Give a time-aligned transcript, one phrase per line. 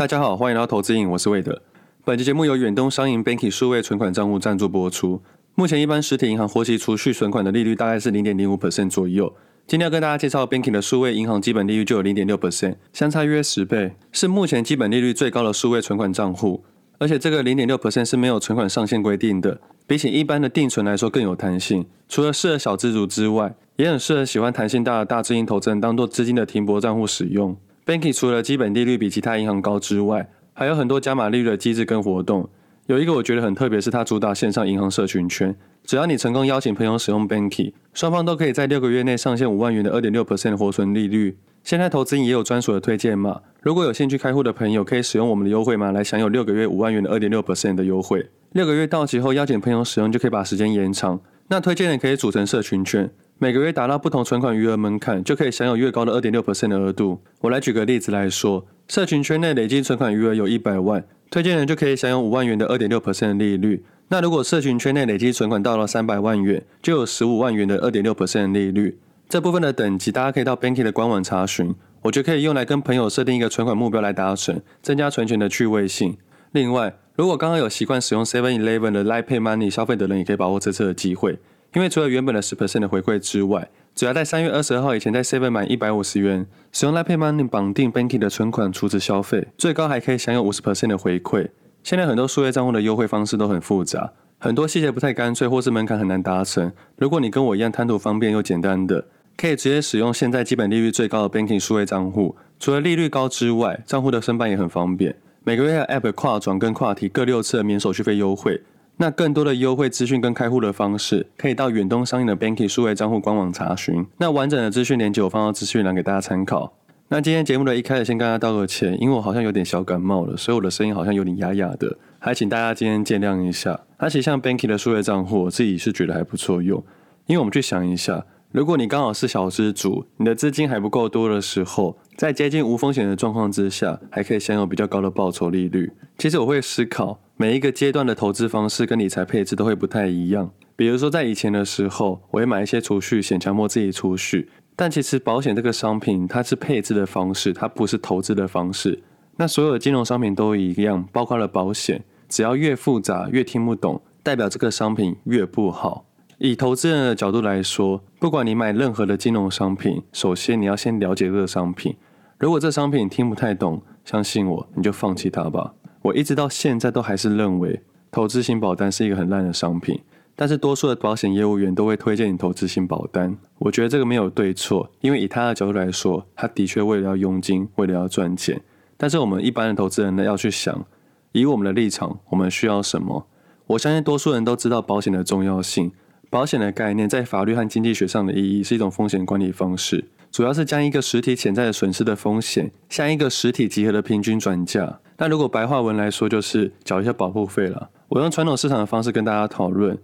[0.00, 1.60] 大家好，欢迎来到投资瘾，我是魏德。
[2.06, 5.20] 本期节目由远东商银 Banky 数位存款账户赞助播出。
[5.54, 9.30] 目前一般实体银行活期储蓄存款的利率大概是零点零五 percent 左右。
[9.66, 16.64] 今天要跟大家介绍 Banky 的数位银行基本利率就有零点六 percent，相差约十倍，是目前基本利率最高的数位存款账户。
[16.96, 21.84] 而且这个零点六 percent 是没有存款上限规定的，比起一般的定存来说更有弹性。
[22.08, 27.54] 除了适合小资族之外，也很适合喜欢弹性大的大资金投资人当做资金的停泊账户使用。
[27.90, 32.48] Banky 除了基本利率比其他银行高之外，还有很多加码利率的机制跟活动。
[32.86, 35.56] 有一个我觉得很特别，是它主打线上银行社群圈。
[35.82, 41.36] 只要你成功邀请朋友使用 Banky，双方都可以在六个月内上线五万元的二点六 percent 活存利率。
[41.64, 48.24] 现在投资也有专属的推荐码，如果有兴趣开户的朋友，可以使用我们的优惠码来享有六个月五万元的二点六 percent 的优惠。
[48.52, 51.20] 六个月到期后，邀请朋友使用就可以把时间延长。
[51.48, 53.10] 那推荐人可以组成社群圈。
[53.42, 57.22] 每个月达到不同存款余额门槛，就可以享有越高的二点六 percent 的额度。
[57.40, 63.82] 我来举个例子来说，社群圈内累计存款余额有一百万，推荐人就可以享有五万元的二点六 percent 利率。
[64.08, 68.98] 那如果社群圈内累计存款到了三百万元，就有十五万元的二点六 percent 利率。
[69.26, 76.18] 这部分的等级大家可以到 Banky 的官网查询，我觉得可以用来跟朋友设定一个存款目标来达成，增加存钱的趣味性。
[76.52, 81.38] 另外，如果刚刚有习惯使用 Seven Eleven 的 Line Pay Money 消费的人，也可以把握这次的机会。
[81.72, 91.48] 因为除了原本的十 percent 的回馈之外，只要在三月二十二号以前在 Seven 满一百五十元，使用 Line Pay Money 绑定 Banking 的存款储值消费，最高还可以享有五十 percent 的回馈。
[91.82, 96.72] 现在很多数位账户的优惠方式都很复杂，很多细节不太干脆，或是门槛很难达成。
[96.96, 102.36] 如果你跟我一样贪图方便又简单的，可以直接使用现在基本利率最高的 Banking 数位账户。
[102.58, 108.60] 除了利率高之外，账户的申办也很方便，每个月有 App 跨转跟跨提各六次的免手续费优惠。
[109.02, 114.06] 那更多的优惠资讯跟开户的方式，可以到远东商业的 Banky 数位账户官网查询。
[114.18, 116.74] 那完整的资讯链接我放到资讯栏给大家参考。
[117.08, 123.80] 那今天节目的一开始先跟大家道个歉，因为我好像有点小感冒了，所以我的声音好像有点哑哑的，还请大家今天见谅一下。
[123.96, 126.84] 而且像 Banky 的数位账户，我自己是觉得还不错用，
[127.24, 135.92] 因为我们去想一下，如果你刚好是小资主，你的资金还不够多的时候，在接近无风险的状况之下，还可以享有比较高的报酬利率。
[136.18, 137.20] 其实我会思考。
[137.36, 140.50] 每一个阶段的投资方式跟理财配置都会不太一样。
[140.74, 144.50] 比如说，在以前的时候，我会买一些储蓄险，强迫自己储蓄。
[144.74, 149.00] 但其实保险这个商品，它是配置的方式，它不是投资的方式。
[149.36, 152.02] 那所有的金融商品都一样，包括了保险。
[152.28, 156.04] 只要越复杂、越听不懂，代表这个商品越不好。
[156.42, 161.94] 以投资人的角度来说，不管你买任何的金融商品，首先你要先了解这个商品。
[162.38, 165.74] 如果这商品你听不太懂，相信我，你就放弃它吧。
[166.00, 170.00] 我一直到现在都还是认为投资型保单是一个很烂的商品，
[170.34, 173.36] 但是多数的保险业务员都会推荐你投资型保单。
[173.58, 178.58] 我觉得这个没有对错，因为以他的角度来说，他的确为了要佣金，为了要赚钱。
[178.96, 180.86] 但是我们一般的投资人呢，要去想，
[181.32, 183.26] 以我们的立场，我们需要什么？
[183.66, 185.92] 我相信多数人都知道保险的重要性，
[186.30, 195.00] 保险的概念在法律和经济学上的意义是一种风险管理方式，主要是将一个实体潜在的损失的风险，向一个实体集合的平均转嫁。
[195.18, 197.90] 那如果白话文来说，就是缴一些保护费了。
[198.06, 199.98] 我用传统市场的方式跟大家讨论。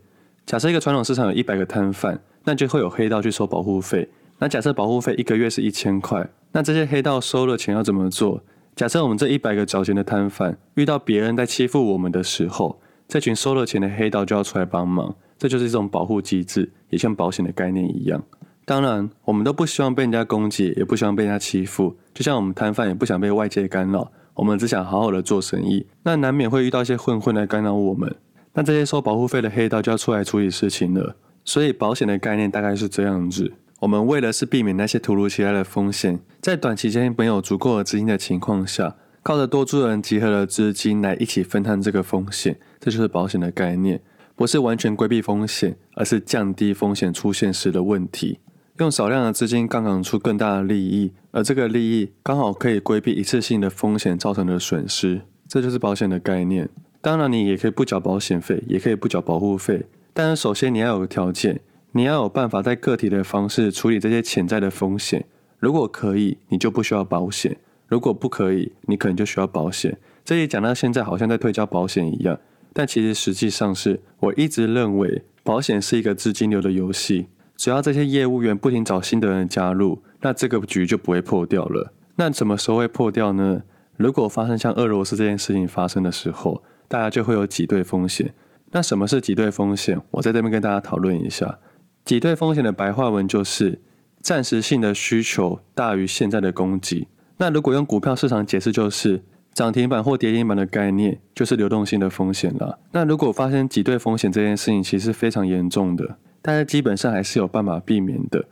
[0.45, 4.09] 假设一个传统市场有一百个摊贩，那就会有黑道去收保护费。
[4.41, 8.43] 那假设保护费一个月是一千块，那这些黑道收了钱要怎么做？
[8.75, 15.15] 假设我们这一百个缴钱的摊贩遇到别人在欺负我们的时候，这群收了钱的黑道就要出来帮忙。
[15.39, 18.23] 这就是一种保护机制，也像保险的概念一样。
[18.65, 21.97] 当然，我们都不希望被人家攻击，也不希望被人家欺负。
[22.13, 24.11] 就像我们摊贩也不想被外界干扰。
[24.35, 28.15] 我们只想好好的做生意，那难免会遇到一些混混来干扰我们。
[28.53, 31.17] 那这些收保护费的黑道就要出来处理事情了。
[31.43, 42.59] 所以保险的概念大概是这样子：我们为的是避免那些突如其来的风险，在短期间没有足够的资金的情况下，靠着多数人集合的资金来一起分摊这个风险。
[42.79, 44.03] 这就是保险的概念，
[44.37, 48.39] 不是完全规避风险，而是降低风险出现时的问题。
[48.79, 56.69] 用少量的资金杠杆出更大的利益，而这个利益刚好可以规避一次性的风险造成的损失，这就是保险的概念。
[57.01, 61.61] 当然，你也可以不缴保险费，也可以不缴保护费，但是首先你要有个条件，
[61.93, 65.25] 你要有办法在个体的方式处理这些潜在的风险。
[65.59, 67.55] 如果可以，你就不需要保险；
[67.89, 69.97] 如果不可以，你可能就需要保险。
[70.23, 72.39] 这里讲到现在好像在推销保险一样，
[72.79, 77.29] 但其实实际上是我一直认为保险是一个资金流的游戏。
[77.57, 81.95] 只要这些业务员不停找新的人加入，那这个局就不会破掉了。
[82.17, 83.63] 那什么时候会破掉呢？
[83.97, 88.35] 如果发生像俄罗斯这件事情发生的时候，大家就会有挤兑风险。
[88.73, 89.99] 那什么是挤兑风险？
[90.11, 91.59] 我在这边跟大家讨论一下。
[92.05, 93.81] 挤兑风险的白话文就是
[94.21, 97.09] 暂时性的需求大于现在的供给。
[97.39, 99.23] 那如果用股票市场解释，就是
[99.57, 102.79] 涨停板或跌停板的概念就是流动性的风险了。
[102.93, 108.45] 那如果发生挤兑风险这件事情，其实非常严重的，大家基本上还是有办法避免的。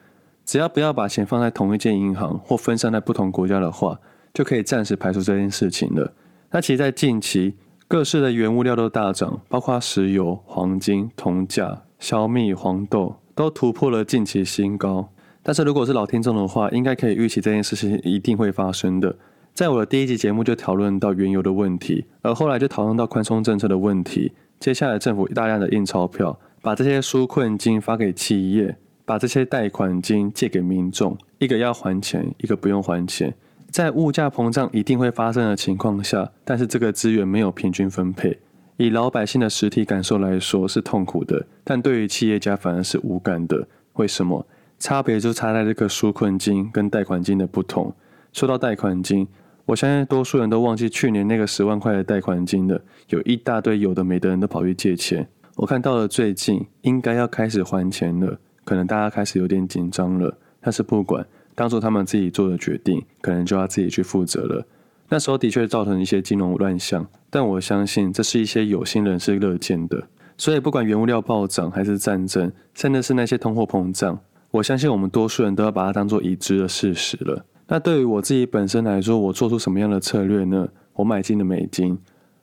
[0.46, 4.00] 只要不要把钱放在同一间银行或分散在不同国家的话，
[4.32, 6.14] 就可以暂时排除这件事情了。
[6.52, 7.54] 那其实，在近期
[7.86, 15.10] 各式的原物料都大涨，包括石油、黄金、铜价、小米、黄豆都突破了近期新高。
[15.42, 19.14] 但是如果是老听众的话，应该可以预期这件事情一定会发生的。
[19.54, 24.32] 在我的第一集节目就讨论到原油的问题，而后来就讨论到宽松政策的问题。
[24.58, 33.32] 接下来政府大量的印钞票，把这些纾困金发给企业，把这些贷款金借给民众，一个要还钱，一个不用还钱。
[33.70, 38.40] 在物价膨胀一定会发生的情况下，但是这个资源没有平均分配，
[38.76, 43.68] 以老百姓的实体感受来说是痛苦的，但对于企业家反而是无感的。
[43.92, 44.44] 为什么？
[44.80, 47.94] 差别就差在这个纾困金跟贷款金的不同。
[48.32, 49.28] 说到贷款金，
[49.66, 55.26] 我相信多数人都忘记去年那个十万块的贷款金了，有一大堆有的没的人都跑去借钱。
[55.56, 60.36] 我看到了最近应该要开始还钱了，可能大家开始有点紧张了。
[60.60, 64.66] 但是不管，当初他们自己做的决定，可能就要自己去负责了。
[65.08, 70.08] 那时候的确造成一些金融乱象，但我相信这是一些有心人士乐见的。
[70.36, 74.18] 所以不管原物料暴涨还是战争，甚至是那些通货膨胀。
[74.50, 77.44] 我相信我们多数人都要把它当做已知的事实了。
[77.66, 80.68] 那对于我自己本身来说，我做出什么样的策略呢？
[80.94, 81.98] 我买进了美金。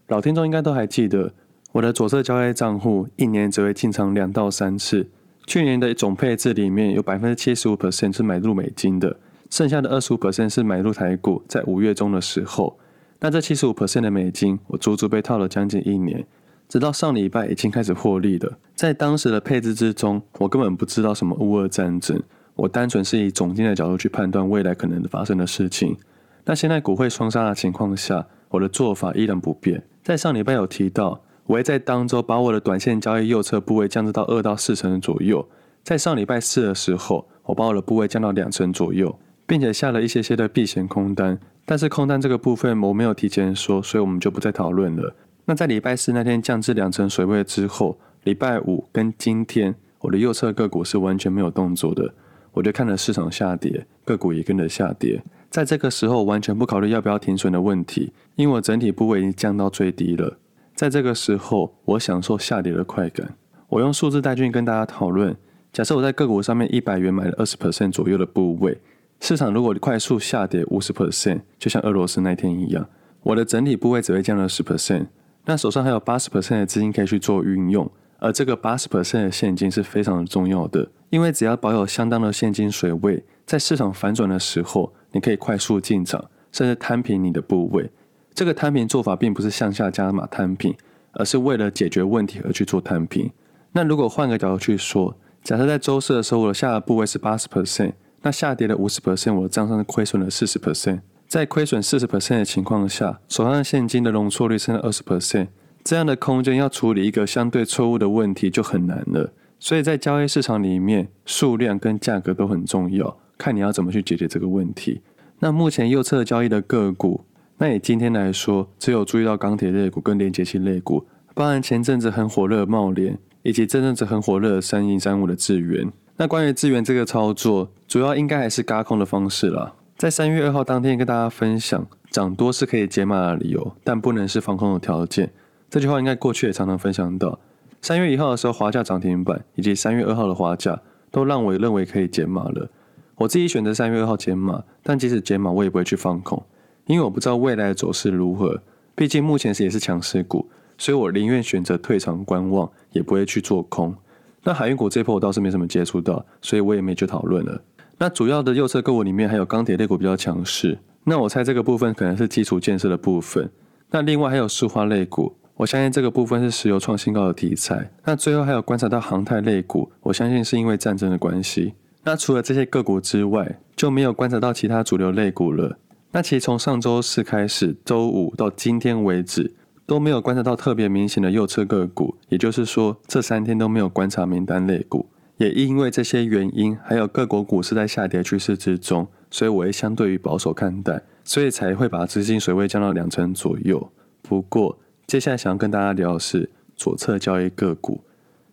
[0.07, 1.33] 老听众应该都还记得，
[1.73, 5.09] 我的左侧交易账户一年只会进场两到三次。
[5.45, 9.17] 去年的总配置里面有百分之七十五 percent 是买入美金的，
[9.49, 11.43] 剩下的二十五 percent 是买入台股。
[11.47, 12.77] 在五月中的时候，
[13.19, 16.25] 那这七十五 percent 的美金，我足足被套了将近一年。
[16.67, 18.57] 直到上礼拜已经开始获利了。
[18.75, 22.21] 在当时的配置之中，我根本不知道什么乌俄战争，
[22.61, 25.97] 我单纯是以总经的角度去判断未来可能发生的事情。
[26.45, 29.81] 那现在股汇双杀的情况下，我的做法依然不变。
[30.03, 35.43] 在上礼拜有提到，我会在当周把我的短线交易右侧部位降至到二到四成左右。
[35.83, 39.17] 在上礼拜四的时候，我把我的部位降到两成左右，
[39.47, 41.39] 并且下了一些些的避险空单。
[41.65, 45.15] 但是空单这个部分我没有提前说，所以我们就不再讨论了。
[45.45, 52.13] 那在礼拜四那天降至两成水位之后，礼拜五跟今天，我的右侧个股是完全没有动作的。
[52.53, 55.23] 我就看了市场下跌，个股也跟着下跌。
[55.49, 60.37] 在这个时候，完全不考虑要不要停损的问题，因为我整体部位已经降到最低了。
[60.73, 63.35] 在这个时候，我享受下跌的快感。
[63.69, 65.35] 我用数字带进跟大家讨论：
[65.71, 68.79] 假设我在个股上面一百元买了二十 percent 左右的部位，
[69.19, 72.87] 市场如果快速下跌五十 percent，就像俄罗斯那天一样，
[73.23, 75.07] 我的整体部位只会降了十 percent。
[75.45, 77.89] 那手上还有八十 percent 的资金可以去做运用，
[78.21, 87.89] 而这个八十 percent 的现金是非常的重要的，因为只要保有相当的现金水位，在市场反转的时候，你可以快速进场，甚至摊平你的部位。
[88.35, 90.75] 这个摊平做法并不是向下加码摊平，
[91.13, 93.31] 而是为了解决问题而去做摊平。
[93.71, 100.99] 那如果换个角度去说，假设在周四的时候，我的下的部位是八十 percent，那下跌的五十 percent，我的账上是亏损了四十 percent。
[101.27, 105.47] 在亏损四十 percent 的情况下，手上的现金的容错率剩下二十 percent，
[105.83, 109.33] 这样的空间要处理一个相对错误的问题就很难了。
[109.59, 115.01] 所以在交易市场里面，数量跟价格都很重要，看你要怎么去解决这个问题。
[115.39, 117.25] 那目前右侧交易的个股，
[117.57, 125.91] 那以今天来说，只有注意到钢铁类股跟连接器类股，包含前阵子很火热的贸联，以及这阵子很火热的三一三五的智源。
[126.17, 129.73] 那关于智源这个操作，主要应该还是轧空的方式啦。
[129.97, 135.31] 在三月二号当天跟大家分享，涨多是可以解码的理由，但不能是防空的条件。
[135.71, 137.39] 这句话应该过去也常常分享到。
[137.81, 142.69] 三月一号的时候，华价涨停板，以及三月二号的华价，都让我认为可以解码了。
[143.15, 146.43] 我自己选择三月二号解码，但即使解码，我也不会去放空，
[146.87, 148.61] 因为我不知道未来的走势如何。
[148.93, 153.95] 毕竟目前是也是强势股，所以我宁愿选择退场观望，也不会去做空。
[154.43, 157.61] 那海运股这波我倒是没什么接触到，所以我也没去讨论了。
[157.97, 163.49] 那主要的右侧个股里面还有钢铁类股比较强势，那我猜这个部分可能是基础建设的部分。
[163.91, 167.91] 那另外还有石化类股，我相信这个部分是石油创新高的题材。
[168.03, 171.75] 那最后还有观察到航太类股，我相信是因为战争的关系。
[172.03, 175.77] 那除了这些个股之外，就没有观察到其他主流类股了。
[176.13, 179.53] 那其实从上周四开始，周五到今天为止，
[179.85, 185.05] 都没有观察到特别明显的右侧个股，也就是说这三天都没有观察名单类股。
[185.37, 193.91] 也因为这些原因，还有各国股市在下跌趋势之中，所以我会相对于保守看待，所以才会把资金水位降到两成左右。
[194.23, 194.79] 不过，
[195.11, 198.01] 接下来想要跟大家聊的是左侧交易个股，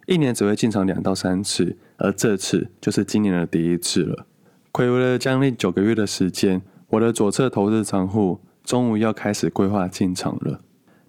[0.09, 4.27] 一年只会进场两到三次，而这次就是今年的第一次了。
[4.73, 10.61] 睽违了将近九个月的时间，我的左侧投资账户终于要开始规划进场了。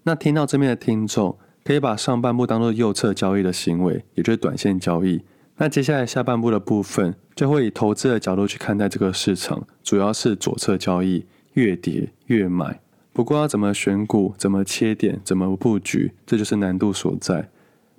[0.04, 5.20] 那听到这边的听众，可以把上半部当做右侧交易的行为，也就是短线交易。
[5.56, 12.78] 那接下来下半部的部分，就会以投资的角度去看待这个市场，主要是左侧交易，越跌越买。
[13.12, 17.48] 不过要怎么选股、怎么切点、怎么布局，这就是难度所在。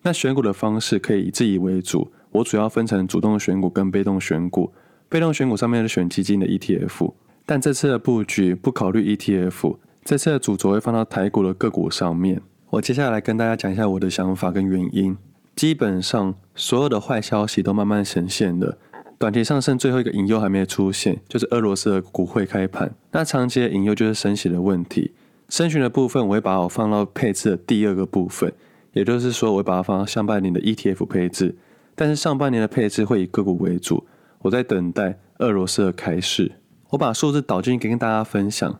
[0.04, 4.72] 那选股的方式可以以自己为主，我主要分成主动选股跟被动选股。
[5.10, 7.14] 被动选股上面是选基金的 ETF，
[7.46, 12.42] 但这次的布局不考虑 ETF，这次的主轴会放到台股的个股上面。
[12.70, 15.18] 我接下来跟大家讲一下我的想法跟原因。
[15.54, 18.78] 基本上所有的坏消息都慢慢显现了，
[19.22, 22.92] 短期上剩最后一个隐忧还没有出现，就是俄罗斯的股会开盘。
[23.12, 25.12] 那长期的隐忧就是升息的问题。
[25.48, 28.52] 升息的部分我会把我放到配置的第二个部分，
[28.94, 31.56] 也就是说我会把它放到上半年的 ETF 配置，
[31.94, 34.04] 但是上半年的配置会以个股为主。
[34.40, 36.54] 我在等待俄罗斯的开市。
[36.90, 38.80] 我把数字导进去跟大家分享。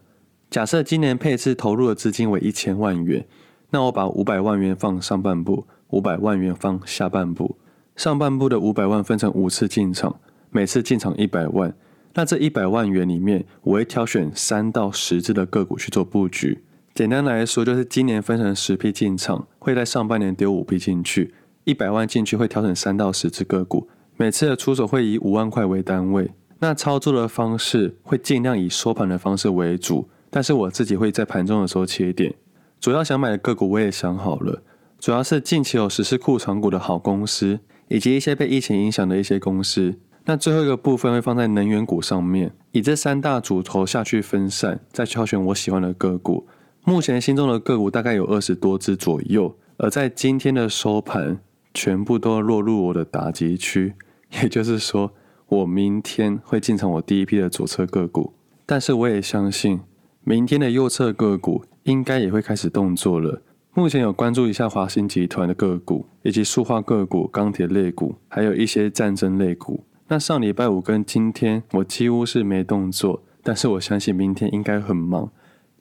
[0.50, 3.28] 假设今年配置投入的资金为一千万元，
[3.70, 5.68] 那我把五百万元放上半部。
[5.92, 7.58] 五百万元放下半部，
[7.96, 10.20] 上半部的五百万分成五次进场，
[10.52, 11.74] 每次进场一百万。
[12.14, 16.62] 那这一百万元里面，我会挑选三到十只的个股去做布局。
[16.94, 26.30] 简单来说，就是今年分成十批进场，会在上半年丢五批进去，一百万进去会挑选三到十只个股，每次的出手会以五万块为单位。
[26.60, 32.36] 那操作的方式会尽量以收盘的方式为主，但是我自己会在盘中的时候切点。
[32.82, 34.62] 主要想买的个股我也想好了。
[35.00, 39.96] 主要是近期有实施库藏股的好公司，以及一些被疫情影响的一些公司。
[40.32, 46.48] 那最后一个部分会放在能源股上面，以这三大主头下去分散，再挑选我喜欢的个股。
[46.86, 51.42] 目前心中的个股大概有二十多只左右，而在今天的收盘，
[51.74, 53.94] 全部都落入我的打击区。
[54.42, 55.12] 也就是说，
[55.50, 58.32] 我明天会进场我第一批的左侧个股，
[58.66, 59.82] 但是我也相信，
[60.24, 63.42] 明天的右侧个股应该也会开始动作了。
[63.74, 69.84] 目前有关注一下华新集团的个股，以及塑化个股、钢铁类股，还有一些战争类股。
[70.12, 75.32] 那上礼拜五跟今天，我几乎是没动作，但是我相信明天应该很忙。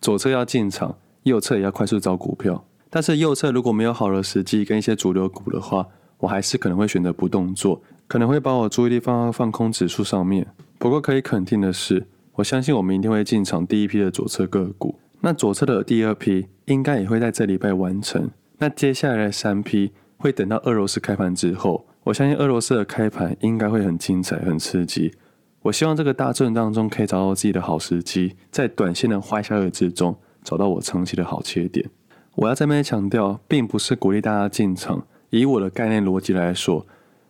[0.00, 2.64] 左侧要进场，右侧也要快速找股票。
[2.88, 10.46] 但是右侧如果没有好的时机跟一些主流股的话，我还是可能会选择不动作，可能会把我注意力放到放空指数上面。
[10.78, 15.00] 不过可以肯定的是，我相信我明天会进场第一批的左侧个股。
[15.22, 18.30] 那左侧的第二批应该也会在这礼拜完成。
[18.58, 21.88] 那接下来的三批会等到俄罗斯开盘之后。
[22.10, 25.14] 我相信俄罗斯的开盘应该会很精彩、很刺激。
[25.62, 31.88] 我希望这个大震当中可以找到自己的好时机，在短线的坏消息之中找到我长期的好切点。
[32.34, 35.06] 我要这边强调，并不是鼓励大家进场。
[35.28, 36.84] 以我的概念逻辑来说，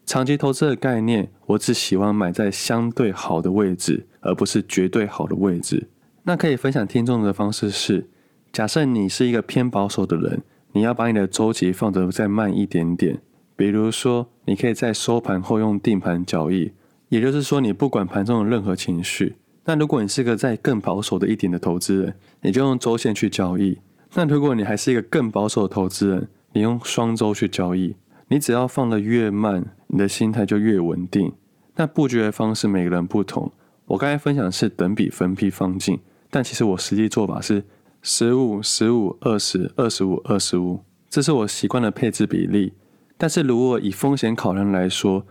[0.06, 5.88] 长期投资的概念，我只喜欢买在相对好的位置，而不是绝对好的位置。
[6.22, 8.08] 那可以分享听众的方式是：
[8.50, 13.18] 假设你是一个偏保守的人，你要把你的周期放得再慢一点点。
[13.60, 16.72] 比如说，你可以在收盘后用定盘交易，
[17.10, 19.36] 也就是说，你不管盘中的任何情绪。
[19.66, 23.76] 那如果你是个在更保守的一点的投资人，你就用周线去交易。
[24.14, 27.94] 那如果你还是一个更保守的投资人，你用双周去交易。
[28.28, 31.30] 你只要放得越慢，你的心态就越稳定。
[31.76, 33.52] 那布局的方式每个人不同。
[33.84, 35.98] 我刚才分享的是等比分批放进。
[36.30, 37.62] 但其实我实际做法是
[38.00, 42.72] 十五、十五、二十、二十五、二十五，这是我习惯的配置比例。
[43.20, 45.26] 但是如果以风险考量来说，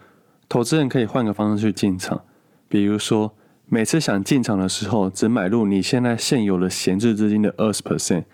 [0.47, 2.21] 投资人可以换个方式去进场，
[2.67, 3.33] 比如说
[3.65, 8.25] 每次想进场的时候，只买入你现在现有的闲置资金的二十 percent。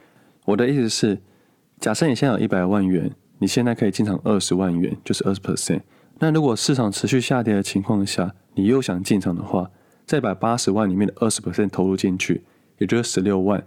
[0.43, 1.21] 我的意思是，
[1.79, 3.09] 假设你现在有一百万元，
[3.39, 5.83] 你现在可以进场二十万元，就是二十 percent。
[6.19, 9.71] 那如果市场持续下跌的情况下，你又想进场的话，
[10.05, 12.43] 再把八十万里面的二十 percent 投入进去。
[12.77, 13.65] 也就是十六万，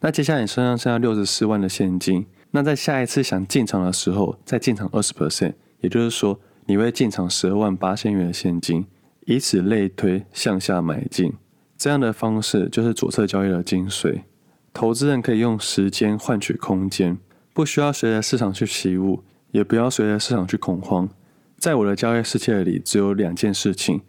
[0.00, 8.86] 那接下来你身上剩下六十四万的现金，那在下一次想进场的时候，再进场二十 percent，也就是说你会进场十二万八千元的现金，
[9.26, 11.32] 以此类推向下买进，
[11.76, 14.22] 这样的方式就是左侧交易的精髓。
[14.72, 17.18] 投资人可以用时间换取空间，
[17.52, 21.08] 不需要随着市场去起舞，也不要随着市场去恐慌。
[21.56, 24.00] 在我的交易世界里，只有两件事情，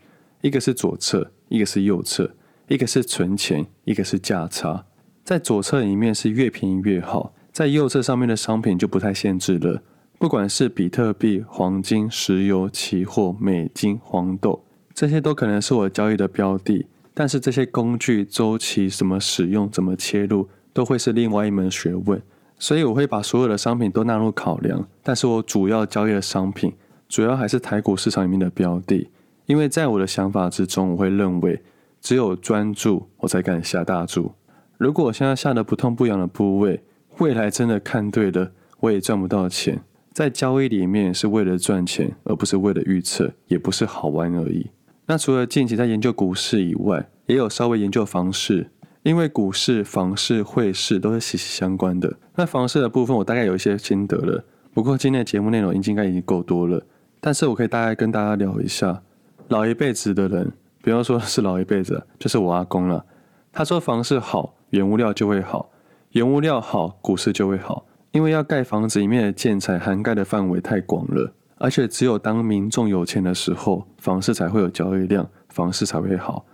[0.41, 2.35] 一个是左侧，一个是右侧。
[2.67, 4.85] 一个是存钱，一个是价差。
[5.25, 9.81] 在左侧里面是越便宜越好，在右侧上面的商品就不太限制了。
[10.17, 16.85] 不管是比特币、黄金、石油、期货、美金、黄豆，这些都可能是我交易的标的。
[17.13, 22.21] 但是这些工具周期怎么使用、怎么切入，都会是另外一门学问。
[22.57, 24.87] 所以我会把所有的商品都纳入考量。
[25.03, 26.73] 但是我主要交易的商品，
[27.09, 29.09] 主要还是台股市场里面的标的，
[29.45, 31.61] 因为在我的想法之中，我会认为。
[32.03, 34.33] 只有专注，我才敢下大注。
[34.79, 36.81] 如果我现在下的不痛不痒的部位，
[37.19, 39.81] 未来真的看对了，我也赚不到钱。
[40.13, 44.67] 在交易里面是为了赚钱，而不是为了预测，也不是好玩而已。
[45.05, 48.71] 那除了近期在研究股市以外，也有稍微研究房市，
[49.03, 52.17] 因为股市、房市、汇市都是息息相关的。
[52.35, 54.43] 那房市的部分，我大概有一些心得了。
[54.73, 56.85] 不过今天的节目内容已经应该已经够多了，
[57.19, 59.01] 但是我可以大概跟大家聊一下，
[59.47, 60.51] 老一辈子的人，
[60.81, 63.05] 不要说是老一辈子，就是我阿公了。
[63.51, 65.70] 他说房市好，原物料就会好，
[66.11, 67.85] 原物料好，股市就会好。
[68.11, 76.45] 因为要盖房子，里面的建材涵盖的范围太广了，而且只有当民众有钱的时候，房市才会有交易量，房市才会好。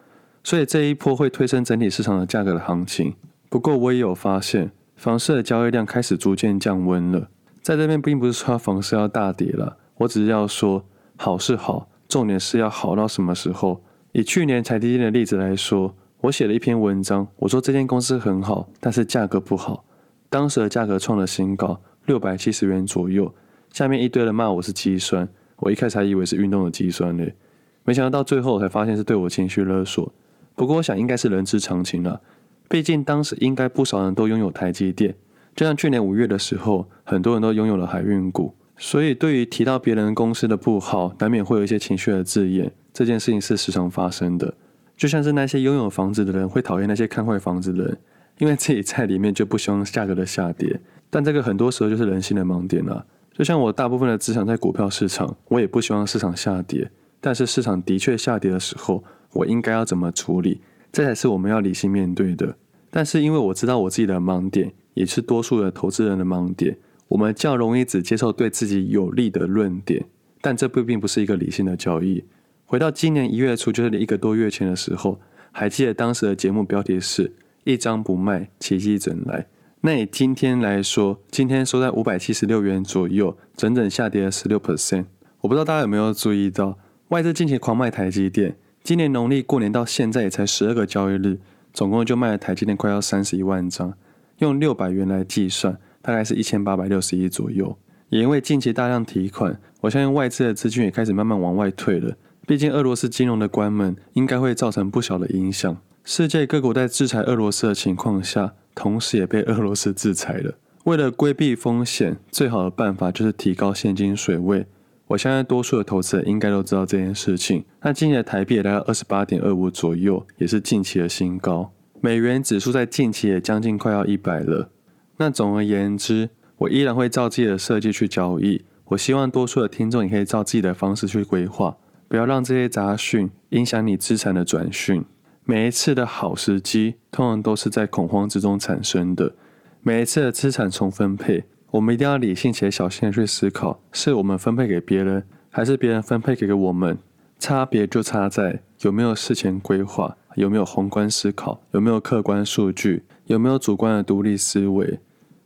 [0.44, 3.16] 所以这一波会推升整体市场的价格的行情。
[3.50, 7.30] 不过我也有发现，房市的交易量开始逐渐降温了。
[7.64, 10.86] 在这边并不是说房市要大跌了，我只是要说
[11.16, 13.84] 好是好，重点是要好到什么时候。
[14.12, 19.86] 以去年台积电的例子来说，我写了一篇文章，我说这间公司很好，但是价格不好。
[20.30, 23.34] 当时的价格创了新高，六百七十元左右。
[23.72, 27.36] 下面一堆人骂我是肌酸，我一开始还以为是运动的肌酸嘞，
[27.84, 30.12] 没想到到最后才发现是对我情绪勒索。
[30.56, 32.20] 不过我想应该是人之常情了，
[32.68, 35.14] 毕竟当时应该不少人都拥有台积电。
[35.56, 42.72] 就像去年五月的时候，很多人都拥有了海运股，所以对于提到别人公司的不好，难免会有一些情绪的字眼。
[42.92, 44.54] 这件事情是时常发生的，
[44.98, 47.98] 就像是那些拥有房子的人会讨厌那些看坏房子的人，
[48.40, 50.82] 因为自己在里面就不希望价格的下跌。
[51.10, 53.06] 但这个很多时候就是人性的盲点啊。
[53.32, 60.60] 就像我大部分的资产在股票市场，我也不希望市场下跌，但是市场的确下跌的时候，我应该要怎么处理？
[60.92, 62.58] 这才是我们要理性面对的。
[62.90, 64.74] 但是因为我知道我自己的盲点。
[64.98, 66.76] 也是多数的投资人的盲点。
[67.10, 70.04] 我们较容易只接受对自己有利的论点，
[70.42, 72.24] 但这并并不是一个理性的交易。
[72.70, 75.22] 回到今年一月初，就是你一个多月前的时候，
[75.54, 77.32] 还记得当时的节目标题是
[77.64, 79.48] “一张不卖，奇迹怎来”。
[79.80, 85.06] 那以今天来说，今天收在五百七十六元左右，整整下跌了十六 percent。
[85.40, 88.58] 我不知道大家有没有注意到，外资近期狂卖台积电。
[88.84, 91.40] 今年农历过年到现在也才十二个交易日，
[91.72, 93.94] 总共就卖了台积电快要三十一万张。
[94.40, 97.78] 用六百元来计算，大概是一千八百六十亿左右。
[98.10, 102.14] 也因为近期大量提款，我相信外资的资金也开始慢慢往外退了。
[102.48, 105.78] 毕竟俄罗斯金融的关门，应该会造成不小的影响。
[106.06, 110.54] 世界各国在制裁俄罗斯的情况下，同时也被俄罗斯制裁了。
[110.86, 114.66] 为了规避风险，最好的办法就是提高现金水位。
[115.08, 117.66] 我相信多数的投资人应该都知道这件事情。
[117.82, 121.74] 那今年的台币也来到二十八点二五左右，也是近期的新高。
[122.00, 124.70] 美元指数在近期也将近快要一百了。
[125.18, 126.30] 那总而言之，
[126.60, 128.64] 我依然会照自己的设计去交易。
[128.86, 131.76] 我希望多数的听众也可以照自己的方式去规划，
[132.08, 135.04] 不要让这些杂讯影响你资产的转讯。
[135.44, 139.34] 每一次的好时机，通常都是在恐慌之中产生的。
[139.82, 146.98] 每一次的资产重分配，我们一定要理性且小心的去思考：是我们分配给别人，还是别人分配给我们？
[147.40, 150.18] 差别就差在有没有事前规划。
[150.36, 151.62] 有没有宏观思考？
[151.72, 153.04] 有没有客观数据？
[153.26, 155.00] 有没有主观的独立思维？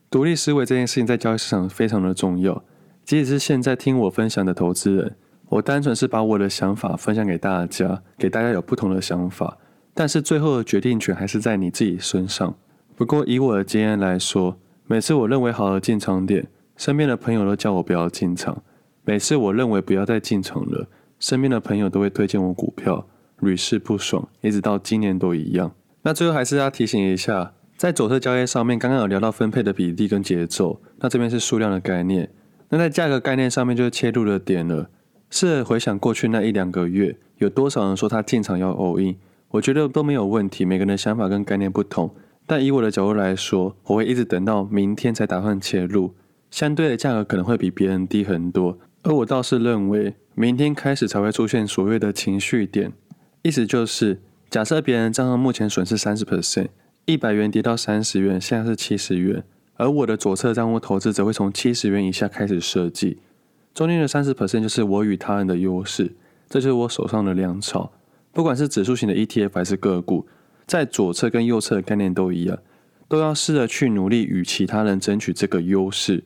[0.09, 2.61] 独立思维这件事情在交易市场非常的重要。
[3.05, 5.15] 即使是现在听我分享的投资人，
[5.51, 9.57] 我单纯是把我的想法分享给大家，给大家有不同的想法。
[9.93, 12.55] 但是最后的决定权还是在你自己身上。
[12.95, 18.63] 不过以我的经验来说，每次我认为好的进场点，身边的朋友都叫我不要进场；
[19.03, 20.87] 每次我认为不要再进场了，
[21.19, 23.05] 身边的朋友都会推荐我股票。
[23.41, 25.73] 屡试不爽，一直到今年都一样。
[26.03, 32.29] 那最后还是要提醒一下，在左侧交易上面，刚刚有聊到分配的比例跟节奏，那这边是数量的概念。
[32.69, 34.89] 那在价格概念上面就切入的点了。
[35.31, 39.15] 试着回想过去那一两个月，有多少人说他进场要 all in？
[39.51, 42.13] 我觉得都没有问题，每个人的想法跟概念不同。
[42.45, 46.13] 但以我的角度来说，我会一直等到明天才打算切入，
[46.51, 48.77] 相对的价格可能会比别人低很多。
[49.03, 52.91] 而我倒是认为，明天开始才会出现所谓的情绪点。
[53.41, 56.67] 意思就是，假设别人账号目前损失三十 percent，
[57.05, 59.43] 一百元跌到三十元，现在是七十元，
[59.75, 63.19] 而我的左侧账户投资则会从七十元以下开始设计，
[63.73, 66.13] 中间的三十 percent 就是我与他人的优势，
[66.49, 67.91] 这就是我手上的粮草。
[68.33, 70.27] 不管是指数型的 ETF 还是个股，
[70.65, 72.57] 在左侧跟右侧的概念都一样，
[73.07, 76.23] 都要试着去努力与其他人争取这个优势，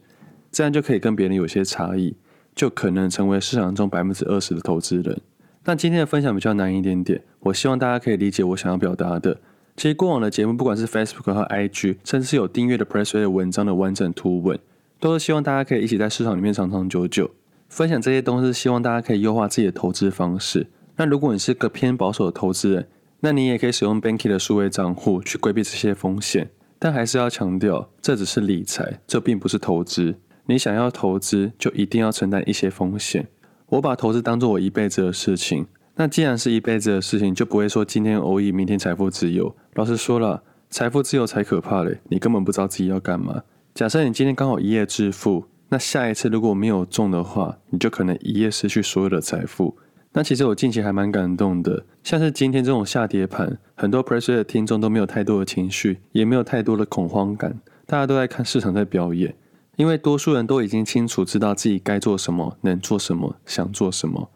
[0.51, 2.15] 这样就可以跟别人有些差异，
[2.55, 5.19] 就可能成为市场中百分之二十的投资人。
[5.63, 9.39] 但今天的分享比较难一点点，我希望大家可以理解我想要表达的。
[9.75, 14.59] 其实过往的节目，不管是 Facebook 和 IG，甚至是有订阅的 Pressplay 的文章的完整图文，
[15.05, 17.29] 都是希望大家可以一起在市场里面长长久久。
[17.69, 20.65] 分享这些东西，希望大家可以优化自己的投资方式。
[20.95, 22.87] 那如果你是个偏保守的投资人，
[23.19, 26.49] 那你也可以使用 Banky 的数位账户去规避这些风险。
[26.79, 30.15] 但还是要强调，这只是理财，这并不是投资。
[30.47, 33.27] 你想要投资，就一定要承担一些风险。
[33.67, 35.67] 我把投资当做我一辈子的事情。
[35.97, 39.55] 那既然是一辈子的事情，就不会说今天偶遇明天财富自由。
[39.75, 40.41] 老实说了，
[40.71, 41.99] 财富自由才可怕嘞！
[42.09, 43.43] 你根本不知道自己要干嘛。
[43.75, 49.75] 假设你今天刚好一夜致富，那下一次如果没有中的话，你就可能一夜失去所有的财富。
[50.13, 59.35] 那其实我近期还蛮感动的，像是今天这种下跌盘，很多 pressure 的听众都没有太多的情绪，也没有太多的恐慌感，大家都在看市场在表演，
[59.75, 64.29] 因为多数人都已经清楚知道自己该做什么，能做什么，想做什么。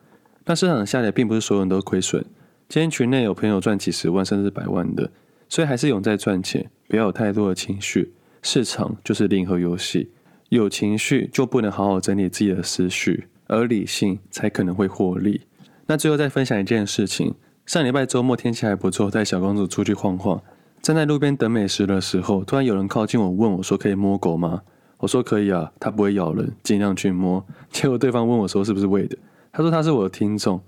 [0.44, 2.26] 那市场的下跌并不是所有人都亏损，
[2.68, 5.10] 今天群内有朋友赚几十万甚至百万的，
[5.48, 8.12] 所以还是有在赚钱，不要有太多的情绪。
[8.42, 10.12] 市场就是零和游戏，
[10.50, 15.42] 有情绪就不能好好整理自己的思绪，而理性才可能会获利。
[15.88, 20.42] 那最后再分享一件事情，上礼拜周末天气还不错，带小公主出去晃晃，
[20.82, 24.62] 站在路边等美食的时候，突然有人靠近我问我说：“可以摸狗吗？”
[25.00, 27.46] 我说：“可以啊，它不会咬人，尽量去摸。
[27.72, 29.18] ”结果对方问我说：“是不是喂的？”
[29.52, 30.62] 他说他是我的听众。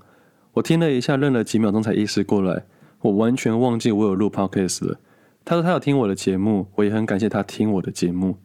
[0.54, 2.64] 我听了一下，愣了几秒钟才意识过来，
[3.00, 4.98] 我完全忘记我有录 podcast 了。
[5.44, 8.36] 他说他有听我的节目，我也很感谢他听我的节目。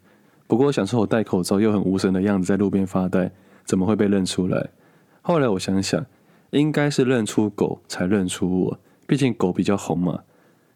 [0.48, 3.32] 不过我想说我戴口罩又很无神的样子在路边发呆，
[3.66, 4.70] 怎么会被认出来？
[5.22, 6.06] 后来我想想。
[6.52, 10.22] 应该是认出狗才认出我，毕竟狗比较红嘛。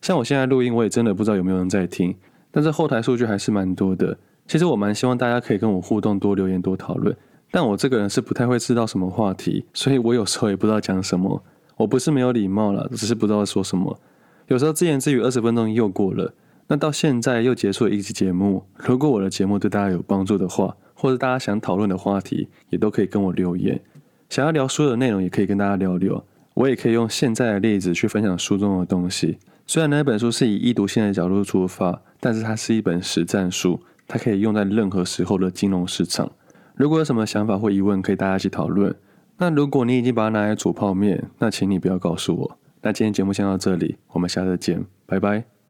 [0.01, 2.13] 像我现在录音，我也真的不知道有没有人在听，
[2.51, 4.17] 但是后台数据还是蛮多的。
[4.45, 7.15] 其实我蛮希望大家可以跟我互动，多留言，多讨论。
[7.51, 11.41] 但我这个人是不太会知道什么话题，所以我有时候也不知道讲什么。
[11.77, 13.97] 我不是没有礼貌了，只是不知道说什么。
[14.51, 16.33] 有时候自言自语二十分钟又过了，
[16.67, 18.65] 那到现在又结束了一期节目。
[18.75, 23.79] 如果我的节目对大家有帮助的话，或者大家想讨论的话题，也都可以跟我留言。
[24.27, 26.21] 想要聊书的内容，也可以跟大家聊聊。
[26.55, 29.37] 我也可以用现在的例子去分享书中的东西。
[29.65, 36.29] 虽然那本书是以易读性的角度出发，但是它是一本实战书，它可以用在任何时候的金融市场。
[36.75, 38.93] 如果有什么想法或疑问，可以大家一起讨论。
[39.37, 42.57] 那如果你已经把它拿来煮泡面，那请你不要告诉我。
[42.81, 45.60] 那今天节目先到这里，我们下次见，拜拜。